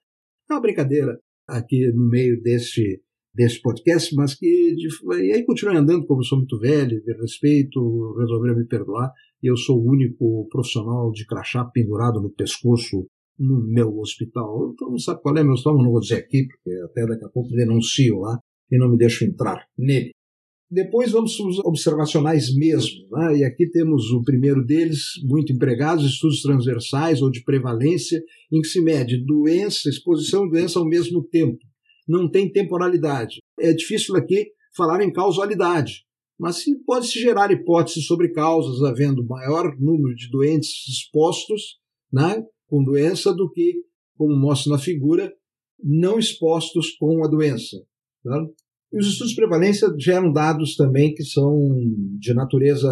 É 0.51 0.53
uma 0.53 0.61
brincadeira 0.61 1.19
aqui 1.49 1.91
no 1.95 2.11
meio 2.11 2.43
desse, 2.43 3.01
desse 3.35 3.59
podcast, 3.63 4.15
mas 4.15 4.35
que 4.35 4.75
de, 4.75 4.87
e 5.25 5.33
aí 5.33 5.47
continue 5.47 5.79
andando, 5.79 6.05
como 6.05 6.23
sou 6.23 6.37
muito 6.37 6.59
velho, 6.59 7.03
de 7.03 7.13
respeito, 7.15 8.15
resolveram 8.19 8.59
me 8.59 8.67
perdoar, 8.67 9.11
e 9.43 9.51
eu 9.51 9.57
sou 9.57 9.79
o 9.79 9.91
único 9.91 10.47
profissional 10.51 11.11
de 11.11 11.25
crachá 11.25 11.65
pendurado 11.65 12.21
no 12.21 12.31
pescoço 12.31 13.07
no 13.39 13.67
meu 13.67 13.99
hospital. 13.99 14.73
Então 14.73 14.91
não 14.91 14.99
sabe 14.99 15.21
qual 15.23 15.37
é 15.37 15.43
meu 15.43 15.53
hospital, 15.53 15.79
não 15.79 15.91
vou 15.91 16.01
dizer 16.01 16.17
aqui, 16.17 16.47
porque 16.47 16.71
até 16.85 17.07
daqui 17.07 17.25
a 17.25 17.29
pouco 17.29 17.51
denuncio 17.51 18.21
lá 18.21 18.39
e 18.71 18.79
não 18.79 18.91
me 18.91 18.97
deixo 18.97 19.25
entrar 19.25 19.67
nele. 19.77 20.11
Depois 20.71 21.13
vamos 21.13 21.37
para 21.37 21.49
os 21.49 21.59
observacionais 21.59 22.55
mesmo. 22.55 23.07
Né? 23.11 23.39
E 23.39 23.45
aqui 23.45 23.69
temos 23.69 24.11
o 24.11 24.23
primeiro 24.23 24.65
deles, 24.65 25.03
muito 25.23 25.53
empregados, 25.53 26.07
estudos 26.07 26.41
transversais 26.41 27.21
ou 27.21 27.31
de 27.31 27.45
prevalência, 27.45 28.23
em 28.51 28.63
que 28.63 28.69
se 28.69 28.81
mede 28.81 29.23
doença, 29.23 29.91
exposição 29.91 30.47
e 30.47 30.51
doença 30.51 30.79
ao 30.79 30.89
mesmo 30.89 31.23
tempo. 31.23 31.59
Não 32.09 32.27
tem 32.31 32.51
temporalidade. 32.51 33.41
É 33.61 33.75
difícil 33.75 34.17
aqui 34.17 34.47
falar 34.75 35.03
em 35.03 35.13
causalidade, 35.13 36.05
mas 36.41 36.65
pode-se 36.87 37.21
gerar 37.21 37.53
hipóteses 37.53 38.07
sobre 38.07 38.31
causas, 38.33 38.83
havendo 38.83 39.27
maior 39.27 39.77
número 39.79 40.15
de 40.15 40.31
doentes 40.31 40.89
expostos 40.89 41.79
né, 42.11 42.43
com 42.73 42.83
doença 42.83 43.35
do 43.35 43.51
que, 43.51 43.85
como 44.17 44.35
mostra 44.35 44.73
na 44.73 44.79
figura, 44.79 45.31
não 45.79 46.19
expostos 46.19 46.93
com 46.93 47.23
a 47.23 47.29
doença. 47.29 47.77
Tá? 48.25 48.47
E 48.91 48.99
os 48.99 49.09
estudos 49.09 49.33
de 49.33 49.37
prevalência 49.37 49.95
geram 49.99 50.33
dados 50.33 50.75
também 50.75 51.13
que 51.13 51.23
são 51.23 51.55
de 52.19 52.33
natureza 52.33 52.91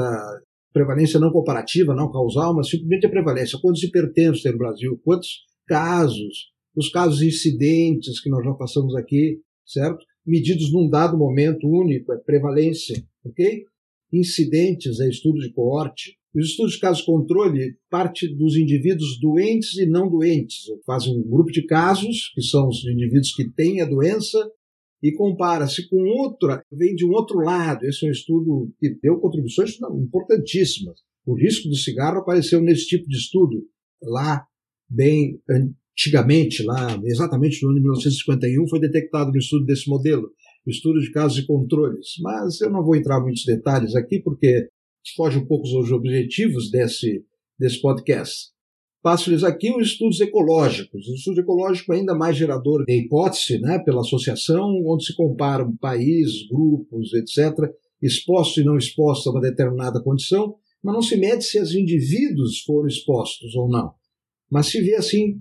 prevalência 0.70 1.18
não 1.18 1.32
comparativa, 1.32 1.94
não 1.94 2.12
causal, 2.12 2.54
mas 2.54 2.68
simplesmente 2.68 3.06
a 3.06 3.10
prevalência. 3.10 3.58
Quantos 3.58 3.82
hipertensos 3.82 4.42
tem 4.42 4.52
no 4.52 4.58
Brasil? 4.58 5.00
Quantos 5.02 5.46
casos? 5.66 6.50
Os 6.76 6.90
casos 6.90 7.22
incidentes 7.22 8.20
que 8.20 8.28
nós 8.28 8.44
já 8.44 8.52
passamos 8.52 8.94
aqui, 8.94 9.40
certo? 9.64 10.04
Medidos 10.26 10.70
num 10.70 10.90
dado 10.90 11.16
momento 11.16 11.66
único, 11.66 12.12
é 12.12 12.18
prevalência, 12.18 13.02
ok? 13.24 13.64
Incidentes 14.12 15.00
é 15.00 15.08
estudo 15.08 15.40
de 15.40 15.50
coorte. 15.54 16.18
Os 16.34 16.50
estudos 16.50 16.74
de 16.74 16.80
casos 16.80 17.02
controle 17.02 17.76
parte 17.90 18.28
dos 18.28 18.56
indivíduos 18.56 19.18
doentes 19.20 19.76
e 19.76 19.86
não 19.86 20.08
doentes. 20.08 20.58
Fazem 20.86 21.18
um 21.18 21.28
grupo 21.28 21.50
de 21.50 21.66
casos, 21.66 22.30
que 22.34 22.42
são 22.42 22.68
os 22.68 22.84
indivíduos 22.84 23.34
que 23.34 23.50
têm 23.50 23.80
a 23.80 23.86
doença, 23.86 24.38
e 25.02 25.12
compara-se 25.12 25.88
com 25.88 25.96
outra, 25.96 26.62
vem 26.70 26.94
de 26.94 27.06
um 27.06 27.10
outro 27.10 27.38
lado. 27.38 27.84
Esse 27.84 28.04
é 28.04 28.08
um 28.08 28.12
estudo 28.12 28.72
que 28.78 28.90
deu 29.02 29.18
contribuições 29.18 29.76
importantíssimas. 29.80 31.00
O 31.26 31.34
risco 31.34 31.68
do 31.68 31.76
cigarro 31.76 32.18
apareceu 32.18 32.60
nesse 32.60 32.86
tipo 32.86 33.08
de 33.08 33.16
estudo, 33.16 33.66
lá 34.02 34.44
bem 34.88 35.40
antigamente, 35.48 36.62
lá 36.62 37.00
exatamente 37.04 37.62
no 37.62 37.70
ano 37.70 37.78
de 37.78 37.82
1951, 37.82 38.68
foi 38.68 38.80
detectado 38.80 39.30
no 39.30 39.38
estudo 39.38 39.64
desse 39.64 39.88
modelo, 39.88 40.30
estudo 40.66 41.00
de 41.00 41.10
casos 41.10 41.38
e 41.38 41.46
controles. 41.46 42.08
Mas 42.20 42.60
eu 42.60 42.70
não 42.70 42.84
vou 42.84 42.94
entrar 42.94 43.20
em 43.20 43.22
muitos 43.22 43.44
detalhes 43.44 43.94
aqui, 43.94 44.20
porque 44.20 44.68
foge 45.16 45.38
um 45.38 45.46
pouco 45.46 45.66
aos 45.76 45.90
objetivos 45.90 46.70
desse, 46.70 47.24
desse 47.58 47.80
podcast. 47.80 48.50
Passo-lhes 49.02 49.42
aqui 49.42 49.72
os 49.72 49.88
estudos 49.88 50.20
ecológicos. 50.20 51.08
O 51.08 51.14
estudo 51.14 51.40
ecológico 51.40 51.92
é 51.92 51.96
ainda 51.96 52.14
mais 52.14 52.36
gerador 52.36 52.84
de 52.84 52.92
hipótese, 52.92 53.58
né, 53.58 53.78
pela 53.78 54.02
associação, 54.02 54.68
onde 54.86 55.06
se 55.06 55.16
comparam 55.16 55.74
países, 55.76 56.46
grupos, 56.48 57.14
etc., 57.14 57.72
expostos 58.02 58.58
e 58.58 58.64
não 58.64 58.76
expostos 58.76 59.26
a 59.26 59.30
uma 59.30 59.40
determinada 59.40 60.02
condição, 60.02 60.56
mas 60.82 60.94
não 60.94 61.02
se 61.02 61.16
mede 61.16 61.44
se 61.44 61.60
os 61.60 61.74
indivíduos 61.74 62.60
foram 62.60 62.88
expostos 62.88 63.54
ou 63.54 63.68
não. 63.68 63.92
Mas 64.50 64.66
se 64.66 64.80
vê 64.80 64.94
assim, 64.96 65.40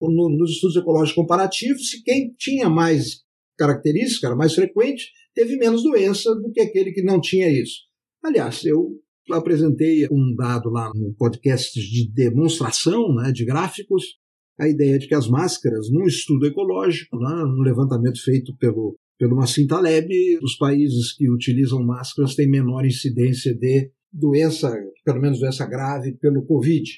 no, 0.00 0.28
nos 0.28 0.52
estudos 0.52 0.76
ecológicos 0.76 1.14
comparativos, 1.14 1.90
se 1.90 2.02
quem 2.02 2.34
tinha 2.36 2.68
mais 2.68 3.22
característica, 3.56 4.26
era 4.26 4.36
mais 4.36 4.54
frequente, 4.54 5.10
teve 5.34 5.56
menos 5.56 5.82
doença 5.82 6.34
do 6.34 6.50
que 6.50 6.60
aquele 6.60 6.92
que 6.92 7.02
não 7.02 7.20
tinha 7.20 7.48
isso. 7.48 7.87
Aliás, 8.22 8.64
eu 8.64 9.00
apresentei 9.30 10.06
um 10.10 10.34
dado 10.34 10.70
lá 10.70 10.90
no 10.94 11.14
podcast 11.14 11.78
de 11.80 12.10
demonstração 12.10 13.14
né, 13.14 13.30
de 13.30 13.44
gráficos, 13.44 14.16
a 14.58 14.68
ideia 14.68 14.98
de 14.98 15.06
que 15.06 15.14
as 15.14 15.28
máscaras, 15.28 15.90
num 15.90 16.04
estudo 16.04 16.46
ecológico, 16.46 17.16
né, 17.18 17.44
num 17.44 17.62
levantamento 17.62 18.22
feito 18.22 18.56
pelo, 18.56 18.96
pelo 19.18 19.36
Massim 19.36 19.66
Taleb, 19.66 20.38
os 20.42 20.56
países 20.56 21.12
que 21.12 21.30
utilizam 21.30 21.84
máscaras 21.84 22.34
têm 22.34 22.48
menor 22.48 22.84
incidência 22.84 23.54
de 23.54 23.90
doença, 24.12 24.74
pelo 25.04 25.20
menos 25.20 25.38
doença 25.38 25.66
grave, 25.66 26.12
pelo 26.14 26.44
Covid. 26.44 26.90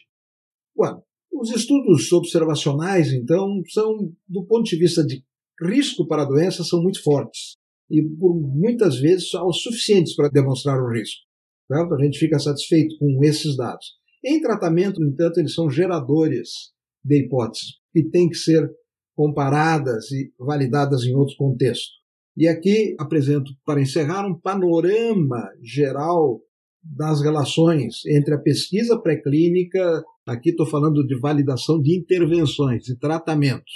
Bom, 0.74 1.02
os 1.32 1.50
estudos 1.50 2.10
observacionais, 2.12 3.12
então, 3.12 3.62
são, 3.68 4.12
do 4.26 4.44
ponto 4.46 4.64
de 4.64 4.76
vista 4.76 5.04
de 5.04 5.22
risco 5.60 6.06
para 6.06 6.22
a 6.22 6.26
doença, 6.26 6.64
são 6.64 6.82
muito 6.82 7.02
fortes. 7.02 7.59
E, 7.90 8.02
por 8.02 8.34
muitas 8.34 9.00
vezes, 9.00 9.30
são 9.30 9.46
os 9.48 9.62
suficientes 9.62 10.14
para 10.14 10.28
demonstrar 10.28 10.80
o 10.80 10.92
risco. 10.92 11.20
Certo? 11.66 11.94
A 11.94 12.04
gente 12.04 12.18
fica 12.18 12.38
satisfeito 12.38 12.96
com 12.98 13.22
esses 13.24 13.56
dados. 13.56 13.98
Em 14.24 14.40
tratamento, 14.40 15.00
no 15.00 15.08
entanto, 15.08 15.38
eles 15.38 15.54
são 15.54 15.70
geradores 15.70 16.72
de 17.04 17.24
hipóteses 17.24 17.80
que 17.92 18.04
têm 18.04 18.28
que 18.28 18.36
ser 18.36 18.70
comparadas 19.14 20.10
e 20.12 20.32
validadas 20.38 21.02
em 21.04 21.14
outro 21.14 21.36
contexto. 21.36 21.90
E 22.36 22.46
aqui 22.46 22.94
apresento, 22.98 23.50
para 23.64 23.80
encerrar, 23.80 24.26
um 24.26 24.38
panorama 24.38 25.50
geral 25.62 26.40
das 26.82 27.20
relações 27.20 28.04
entre 28.06 28.34
a 28.34 28.38
pesquisa 28.38 28.98
pré-clínica, 28.98 30.02
aqui 30.26 30.50
estou 30.50 30.66
falando 30.66 31.06
de 31.06 31.18
validação 31.18 31.80
de 31.80 31.98
intervenções 31.98 32.88
e 32.88 32.98
tratamentos, 32.98 33.72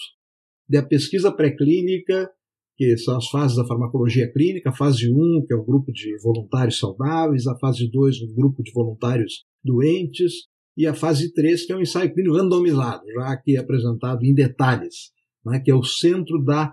da 0.68 0.82
pesquisa 0.82 1.30
pré-clínica, 1.30 2.30
que 2.76 2.96
são 2.98 3.16
as 3.16 3.28
fases 3.28 3.56
da 3.56 3.66
farmacologia 3.66 4.30
clínica, 4.32 4.70
a 4.70 4.76
fase 4.76 5.10
1, 5.10 5.44
que 5.46 5.52
é 5.52 5.56
o 5.56 5.64
grupo 5.64 5.92
de 5.92 6.16
voluntários 6.22 6.78
saudáveis, 6.78 7.46
a 7.46 7.56
fase 7.58 7.88
2, 7.90 8.22
o 8.22 8.34
grupo 8.34 8.62
de 8.62 8.72
voluntários 8.72 9.44
doentes, 9.62 10.32
e 10.76 10.86
a 10.86 10.94
fase 10.94 11.32
3, 11.32 11.66
que 11.66 11.72
é 11.72 11.76
o 11.76 11.80
ensaio 11.80 12.12
clínico 12.12 12.36
randomizado, 12.36 13.04
já 13.14 13.28
aqui 13.28 13.56
apresentado 13.56 14.24
em 14.24 14.34
detalhes, 14.34 15.12
né, 15.44 15.60
que 15.60 15.70
é 15.70 15.74
o 15.74 15.84
centro 15.84 16.42
da 16.42 16.72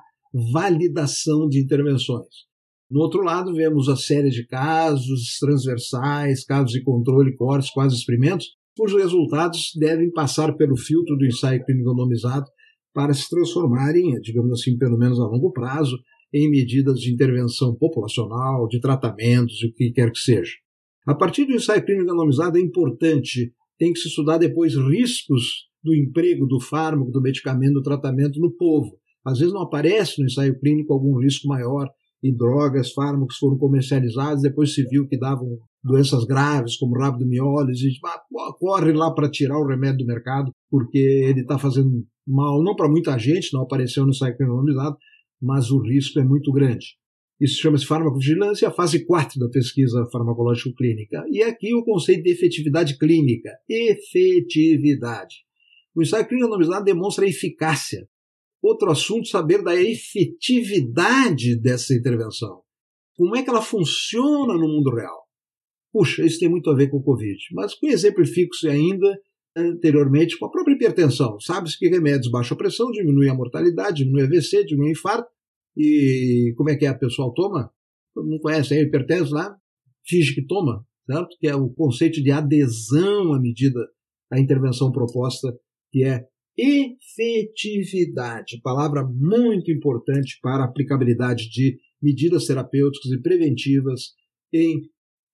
validação 0.51 1.47
de 1.47 1.59
intervenções. 1.59 2.49
No 2.89 2.99
outro 2.99 3.21
lado, 3.21 3.53
vemos 3.53 3.87
a 3.87 3.95
série 3.95 4.29
de 4.29 4.45
casos 4.45 5.37
transversais, 5.39 6.43
casos 6.43 6.71
de 6.71 6.83
controle, 6.83 7.35
cortes, 7.35 7.69
quase 7.69 7.95
experimentos, 7.95 8.47
cujos 8.75 9.01
resultados 9.01 9.71
devem 9.77 10.11
passar 10.11 10.53
pelo 10.57 10.75
filtro 10.75 11.15
do 11.15 11.25
ensaio 11.25 11.63
clínico 11.63 11.89
randomizado 11.89 12.45
para 12.93 13.13
se 13.13 13.29
transformarem, 13.29 14.19
digamos 14.21 14.51
assim, 14.51 14.77
pelo 14.77 14.97
menos 14.97 15.19
a 15.19 15.23
longo 15.23 15.51
prazo, 15.51 15.97
em 16.33 16.49
medidas 16.49 16.99
de 16.99 17.13
intervenção 17.13 17.75
populacional, 17.75 18.67
de 18.67 18.79
tratamentos, 18.79 19.61
o 19.63 19.73
que 19.73 19.91
quer 19.91 20.11
que 20.11 20.19
seja. 20.19 20.53
A 21.05 21.15
partir 21.15 21.45
do 21.45 21.53
ensaio 21.53 21.83
clínico 21.83 22.09
randomizado 22.09 22.57
é 22.57 22.61
importante, 22.61 23.53
tem 23.77 23.91
que 23.91 23.99
se 23.99 24.07
estudar 24.07 24.37
depois 24.37 24.75
riscos 24.75 25.69
do 25.83 25.95
emprego 25.95 26.45
do 26.45 26.59
fármaco, 26.59 27.11
do 27.11 27.21
medicamento, 27.21 27.73
do 27.73 27.81
tratamento 27.81 28.39
no 28.39 28.51
povo. 28.51 28.91
Às 29.25 29.39
vezes 29.39 29.53
não 29.53 29.63
aparece 29.63 30.19
no 30.19 30.25
ensaio 30.25 30.59
clínico 30.59 30.93
algum 30.93 31.19
risco 31.19 31.47
maior 31.47 31.89
e 32.23 32.31
drogas, 32.31 32.93
fármacos 32.93 33.37
foram 33.37 33.57
comercializados, 33.57 34.43
depois 34.43 34.73
se 34.73 34.83
viu 34.87 35.07
que 35.07 35.17
davam 35.17 35.57
doenças 35.83 36.23
graves 36.23 36.77
como 36.77 36.97
rabdomiólise, 36.97 37.87
e 37.87 37.99
corre 38.59 38.93
lá 38.93 39.11
para 39.11 39.29
tirar 39.29 39.57
o 39.57 39.65
remédio 39.65 39.99
do 39.99 40.05
mercado, 40.05 40.51
porque 40.69 40.99
ele 40.99 41.41
está 41.41 41.57
fazendo 41.57 42.05
mal, 42.27 42.63
não 42.63 42.75
para 42.75 42.89
muita 42.89 43.17
gente, 43.17 43.53
não 43.53 43.63
apareceu 43.63 44.05
no 44.05 44.13
site 44.13 44.41
anonimizado, 44.41 44.97
mas 45.41 45.71
o 45.71 45.81
risco 45.81 46.19
é 46.19 46.23
muito 46.23 46.51
grande. 46.51 46.97
Isso 47.39 47.59
chama-se 47.59 47.85
farmacovigilância, 47.85 48.67
a 48.67 48.71
fase 48.71 49.03
4 49.05 49.39
da 49.39 49.49
pesquisa 49.49 50.05
farmacológica 50.11 50.71
clínica. 50.77 51.25
E 51.31 51.41
aqui 51.41 51.73
o 51.73 51.83
conceito 51.83 52.23
de 52.23 52.31
efetividade 52.31 52.97
clínica. 52.99 53.49
Efetividade. 53.67 55.37
O 55.95 56.03
ensaio 56.03 56.27
clínico 56.27 56.47
anonimizado 56.47 56.85
demonstra 56.85 57.27
eficácia 57.27 58.07
Outro 58.61 58.91
assunto, 58.91 59.27
saber 59.27 59.63
da 59.63 59.75
efetividade 59.75 61.59
dessa 61.59 61.95
intervenção. 61.95 62.61
Como 63.15 63.35
é 63.35 63.41
que 63.41 63.49
ela 63.49 63.61
funciona 63.61 64.53
no 64.53 64.67
mundo 64.67 64.93
real? 64.93 65.27
Puxa, 65.91 66.23
isso 66.23 66.39
tem 66.39 66.47
muito 66.47 66.69
a 66.69 66.75
ver 66.75 66.89
com 66.89 66.97
o 66.97 67.03
Covid. 67.03 67.37
Mas 67.53 67.73
com 67.73 67.87
exemplifico-se 67.87 68.67
ainda 68.69 69.19
anteriormente 69.55 70.37
com 70.37 70.45
a 70.45 70.51
própria 70.51 70.73
hipertensão. 70.73 71.39
Sabe-se 71.39 71.77
que 71.77 71.89
remédios 71.89 72.31
baixa 72.31 72.55
pressão 72.55 72.91
diminuem 72.91 73.29
a 73.29 73.35
mortalidade, 73.35 74.03
diminui 74.03 74.23
AVC, 74.23 74.65
diminui 74.65 74.91
infarto. 74.91 75.29
E 75.75 76.53
como 76.57 76.69
é 76.69 76.75
que 76.75 76.85
é? 76.85 76.89
A 76.89 76.97
pessoa 76.97 77.33
toma? 77.35 77.71
Todo 78.13 78.27
mundo 78.27 78.41
conhece 78.41 78.73
aí 78.73 78.81
hipertenso 78.81 79.33
lá? 79.33 79.55
Finge 80.05 80.33
que 80.33 80.45
toma, 80.45 80.85
certo? 81.05 81.37
Que 81.39 81.47
é 81.47 81.55
o 81.55 81.69
conceito 81.69 82.21
de 82.21 82.31
adesão 82.31 83.33
à 83.33 83.39
medida, 83.39 83.79
à 84.31 84.39
intervenção 84.39 84.91
proposta, 84.91 85.53
que 85.91 86.03
é 86.03 86.25
efetividade, 86.57 88.59
palavra 88.61 89.03
muito 89.03 89.71
importante 89.71 90.37
para 90.41 90.63
a 90.63 90.65
aplicabilidade 90.65 91.49
de 91.49 91.77
medidas 92.01 92.45
terapêuticas 92.45 93.11
e 93.11 93.21
preventivas 93.21 94.13
em 94.53 94.81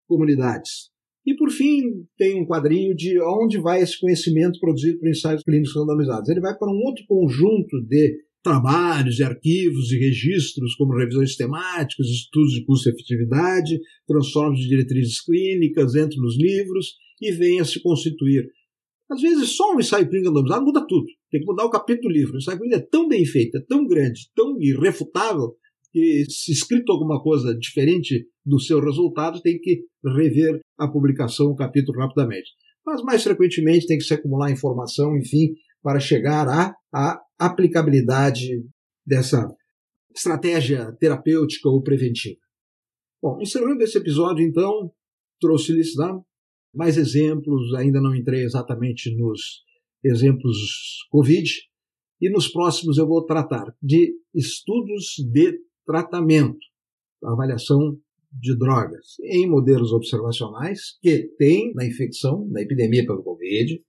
comunidades. 0.08 0.92
E, 1.28 1.36
por 1.36 1.52
fim, 1.52 1.82
tem 2.18 2.42
um 2.42 2.46
quadrinho 2.46 2.96
de 2.96 3.20
onde 3.22 3.60
vai 3.60 3.82
esse 3.82 4.00
conhecimento 4.00 4.60
produzido 4.62 4.98
por 4.98 5.10
ensaios 5.10 5.44
clínicos 5.44 5.76
randomizados. 5.76 6.30
Ele 6.30 6.40
vai 6.40 6.58
para 6.58 6.72
um 6.72 6.82
outro 6.86 7.04
conjunto 7.06 7.82
de 7.86 8.16
trabalhos 8.42 9.20
e 9.20 9.24
arquivos 9.24 9.92
e 9.92 10.00
registros, 10.00 10.74
como 10.76 10.96
revisões 10.96 11.30
sistemáticas, 11.30 12.08
estudos 12.08 12.54
de 12.54 12.64
custo-efetividade, 12.66 13.78
transformos 14.08 14.62
de 14.62 14.70
diretrizes 14.70 15.22
clínicas, 15.22 15.96
entra 15.96 16.18
nos 16.18 16.38
livros 16.38 16.96
e 17.22 17.32
vem 17.34 17.60
a 17.60 17.66
se 17.66 17.82
constituir 17.82 18.48
às 19.10 19.22
vezes, 19.22 19.56
só 19.56 19.74
um 19.74 19.80
ensaio 19.80 20.08
clínico 20.10 20.30
randomizado 20.30 20.66
muda 20.66 20.86
tudo. 20.86 21.06
Tem 21.32 21.40
que 21.40 21.46
mudar 21.46 21.64
o 21.64 21.70
capítulo 21.70 22.10
do 22.10 22.14
livro. 22.14 22.34
O 22.34 22.38
ensaio 22.38 22.60
clínico 22.60 22.82
é 22.82 22.88
tão 22.92 23.08
bem 23.08 23.26
feito, 23.26 23.58
é 23.58 23.62
tão 23.62 23.88
grande, 23.88 24.30
tão 24.36 24.62
irrefutável, 24.62 25.56
que 25.92 26.26
se 26.30 26.52
escrito 26.52 26.92
alguma 26.92 27.22
coisa 27.22 27.56
diferente 27.58 28.28
do 28.46 28.60
seu 28.60 28.80
resultado, 28.80 29.42
tem 29.42 29.60
que 29.60 29.84
rever 30.06 30.60
a 30.78 30.88
publicação, 30.88 31.48
o 31.48 31.56
capítulo 31.56 32.00
rapidamente. 32.00 32.50
Mas, 32.86 33.02
mais 33.02 33.24
frequentemente, 33.24 33.88
tem 33.88 33.98
que 33.98 34.04
se 34.04 34.14
acumular 34.14 34.52
informação, 34.52 35.18
enfim, 35.18 35.54
para 35.82 36.00
chegar 36.00 36.48
à, 36.48 36.74
à 36.94 37.22
aplicabilidade 37.40 38.64
dessa 39.06 39.48
estratégia 40.16 40.92
terapêutica 41.00 41.70
ou 41.70 41.82
preventiva. 41.84 42.40
Bom, 43.22 43.40
encerrando 43.42 43.84
esse 43.84 43.98
episódio, 43.98 44.46
então, 44.46 44.92
trouxe-lhes 45.40 45.96
né, 45.96 46.08
mais 46.74 46.98
exemplos, 46.98 47.74
ainda 47.76 48.00
não 48.00 48.16
entrei 48.16 48.44
exatamente 48.44 49.16
nos 49.18 49.64
exemplos 50.04 50.58
Covid, 51.10 51.52
e 52.22 52.30
nos 52.30 52.48
próximos 52.48 52.98
eu 52.98 53.08
vou 53.08 53.26
tratar 53.26 53.66
de 53.82 54.14
estudos 54.34 55.16
de 55.32 55.60
tratamento, 55.88 56.60
avaliação 57.24 57.98
de 58.32 58.56
drogas 58.58 59.18
em 59.24 59.50
modelos 59.50 59.94
observacionais 59.94 60.98
que 61.02 61.30
tem 61.38 61.74
na 61.74 61.86
infecção, 61.86 62.48
na 62.50 62.62
epidemia 62.62 63.06
pelo 63.06 63.24
Covid, 63.24 63.82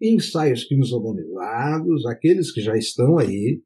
ensaios 0.00 0.64
clínicos 0.64 0.92
randomizados, 0.92 2.04
aqueles 2.06 2.52
que 2.52 2.60
já 2.60 2.76
estão 2.76 3.18
aí, 3.18 3.62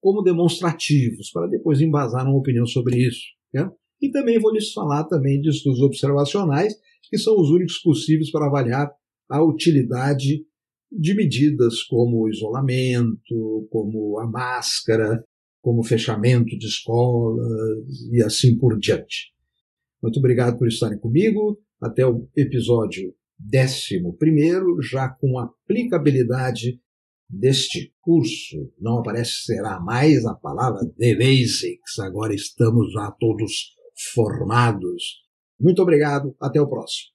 como 0.00 0.22
demonstrativos, 0.22 1.30
para 1.30 1.46
depois 1.46 1.80
embasar 1.80 2.26
uma 2.26 2.36
opinião 2.36 2.66
sobre 2.66 2.98
isso. 2.98 3.22
Né? 3.54 3.70
E 4.00 4.10
também 4.10 4.40
vou 4.40 4.52
lhes 4.52 4.72
falar 4.72 5.04
também 5.04 5.40
de 5.40 5.48
estudos 5.48 5.80
observacionais 5.80 6.74
que 7.08 7.16
são 7.16 7.38
os 7.38 7.50
únicos 7.50 7.78
possíveis 7.78 8.30
para 8.30 8.46
avaliar 8.46 8.90
a 9.28 9.42
utilidade 9.42 10.44
de 10.90 11.14
medidas 11.14 11.82
como 11.84 12.22
o 12.22 12.28
isolamento, 12.28 13.68
como 13.70 14.18
a 14.18 14.26
máscara, 14.26 15.24
como 15.62 15.82
fechamento 15.82 16.58
de 16.58 16.66
escolas 16.66 17.46
e 18.12 18.22
assim 18.22 18.58
por 18.58 18.78
diante. 18.78 19.32
Muito 20.02 20.18
obrigado 20.18 20.58
por 20.58 20.68
estarem 20.68 20.98
comigo. 20.98 21.58
Até 21.80 22.06
o 22.06 22.28
episódio 22.36 23.14
11, 23.40 24.02
já 24.82 25.08
com 25.08 25.38
aplicabilidade 25.38 26.78
deste 27.30 27.94
curso. 28.02 28.70
Não 28.78 28.98
aparece 28.98 29.44
será 29.44 29.80
mais 29.80 30.26
a 30.26 30.34
palavra 30.34 30.86
The 30.98 31.14
Basics. 31.14 31.98
Agora 32.00 32.34
estamos 32.34 32.92
já 32.92 33.10
todos 33.12 33.74
formados 34.12 35.22
muito 35.62 35.80
obrigado, 35.80 36.34
até 36.40 36.60
o 36.60 36.68
próximo. 36.68 37.11